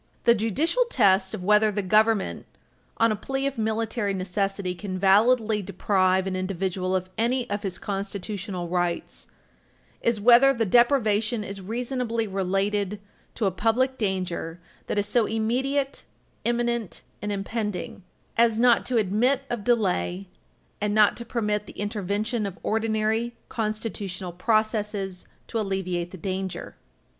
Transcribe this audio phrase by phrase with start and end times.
[0.23, 2.47] The judicial test of whether the Government,
[2.97, 7.77] on a plea of military necessity, can validly deprive an individual of any of his
[7.77, 9.27] constitutional rights
[10.01, 12.99] is whether the deprivation is reasonably related
[13.35, 16.03] to a public danger that is so "immediate,
[16.45, 18.01] imminent, and impending"
[18.39, 20.27] as not to admit of delay
[20.81, 26.75] and not to permit the intervention of ordinary constitutional processes to alleviate the danger.